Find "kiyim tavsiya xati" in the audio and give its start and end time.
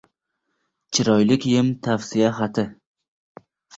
1.45-2.65